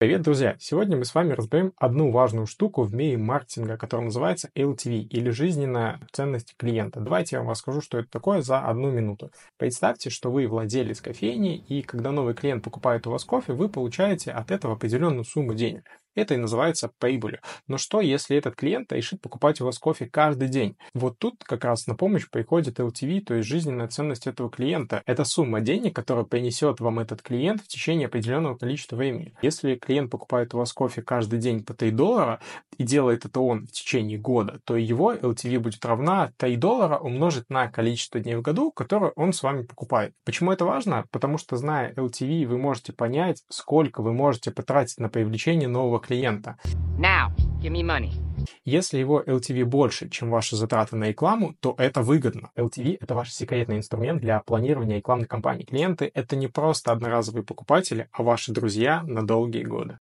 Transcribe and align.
Привет, 0.00 0.22
друзья! 0.22 0.54
Сегодня 0.60 0.96
мы 0.96 1.04
с 1.04 1.12
вами 1.12 1.32
разберем 1.32 1.72
одну 1.76 2.12
важную 2.12 2.46
штуку 2.46 2.84
в 2.84 2.94
мире 2.94 3.18
маркетинга, 3.18 3.76
которая 3.76 4.04
называется 4.04 4.48
LTV 4.54 5.00
или 5.00 5.30
жизненная 5.30 5.98
ценность 6.12 6.54
клиента. 6.56 7.00
Давайте 7.00 7.34
я 7.34 7.40
вам 7.40 7.50
расскажу, 7.50 7.80
что 7.80 7.98
это 7.98 8.08
такое 8.08 8.40
за 8.40 8.60
одну 8.60 8.92
минуту. 8.92 9.32
Представьте, 9.56 10.08
что 10.08 10.30
вы 10.30 10.46
владелец 10.46 11.00
кофейни, 11.00 11.56
и 11.56 11.82
когда 11.82 12.12
новый 12.12 12.34
клиент 12.34 12.62
покупает 12.62 13.08
у 13.08 13.10
вас 13.10 13.24
кофе, 13.24 13.54
вы 13.54 13.68
получаете 13.68 14.30
от 14.30 14.52
этого 14.52 14.74
определенную 14.74 15.24
сумму 15.24 15.54
денег. 15.54 15.82
Это 16.18 16.34
и 16.34 16.38
называется 16.38 16.90
прибылью. 16.98 17.38
Но 17.68 17.78
что, 17.78 18.00
если 18.00 18.36
этот 18.36 18.56
клиент 18.56 18.92
решит 18.92 19.20
покупать 19.20 19.60
у 19.60 19.66
вас 19.66 19.78
кофе 19.78 20.06
каждый 20.06 20.48
день? 20.48 20.76
Вот 20.94 21.18
тут 21.18 21.44
как 21.44 21.64
раз 21.64 21.86
на 21.86 21.94
помощь 21.94 22.28
приходит 22.28 22.80
LTV, 22.80 23.20
то 23.20 23.34
есть 23.34 23.48
жизненная 23.48 23.86
ценность 23.86 24.26
этого 24.26 24.50
клиента. 24.50 25.00
Это 25.06 25.22
сумма 25.22 25.60
денег, 25.60 25.94
которая 25.94 26.24
принесет 26.24 26.80
вам 26.80 26.98
этот 26.98 27.22
клиент 27.22 27.62
в 27.62 27.68
течение 27.68 28.06
определенного 28.06 28.56
количества 28.56 28.96
времени. 28.96 29.32
Если 29.42 29.76
клиент 29.76 30.10
покупает 30.10 30.54
у 30.54 30.58
вас 30.58 30.72
кофе 30.72 31.02
каждый 31.02 31.38
день 31.38 31.62
по 31.62 31.72
3 31.72 31.92
доллара 31.92 32.40
и 32.78 32.82
делает 32.82 33.24
это 33.24 33.38
он 33.40 33.66
в 33.66 33.70
течение 33.70 34.18
года, 34.18 34.60
то 34.64 34.76
его 34.76 35.14
LTV 35.14 35.60
будет 35.60 35.84
равна 35.84 36.32
3 36.38 36.56
доллара 36.56 36.98
умножить 36.98 37.48
на 37.48 37.68
количество 37.68 38.18
дней 38.18 38.34
в 38.34 38.42
году, 38.42 38.72
которые 38.72 39.12
он 39.14 39.32
с 39.32 39.44
вами 39.44 39.62
покупает. 39.62 40.14
Почему 40.24 40.50
это 40.50 40.64
важно? 40.64 41.04
Потому 41.12 41.38
что, 41.38 41.56
зная 41.56 41.92
LTV, 41.94 42.46
вы 42.46 42.58
можете 42.58 42.92
понять, 42.92 43.44
сколько 43.48 44.02
вы 44.02 44.12
можете 44.12 44.50
потратить 44.50 44.98
на 44.98 45.08
привлечение 45.08 45.68
нового 45.68 46.00
клиента. 46.08 46.56
Now, 46.98 47.30
give 47.60 47.72
me 47.72 47.82
money. 47.82 48.12
Если 48.64 48.98
его 48.98 49.22
LTV 49.22 49.64
больше, 49.64 50.08
чем 50.08 50.30
ваши 50.30 50.56
затраты 50.56 50.96
на 50.96 51.04
рекламу, 51.04 51.54
то 51.60 51.74
это 51.78 52.02
выгодно. 52.02 52.50
LTV— 52.56 52.98
это 53.00 53.14
ваш 53.14 53.32
секретный 53.32 53.76
инструмент 53.76 54.20
для 54.20 54.40
планирования 54.40 54.96
рекламной 54.96 55.26
кампании. 55.26 55.64
Клиенты— 55.64 56.10
это 56.14 56.36
не 56.36 56.48
просто 56.48 56.92
одноразовые 56.92 57.44
покупатели, 57.44 58.08
а 58.12 58.22
ваши 58.22 58.52
друзья 58.52 59.02
на 59.02 59.26
долгие 59.26 59.64
годы. 59.64 59.98